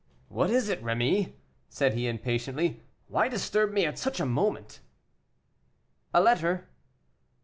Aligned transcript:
"What 0.29 0.49
is 0.49 0.67
it, 0.67 0.83
Rémy?" 0.83 1.33
said 1.69 1.93
he 1.93 2.07
impatiently. 2.07 2.81
"Why 3.07 3.27
disturb 3.27 3.71
me 3.71 3.85
at 3.85 3.99
such 3.99 4.19
a 4.19 4.25
moment?" 4.25 4.79
"A 6.11 6.19
letter." 6.19 6.67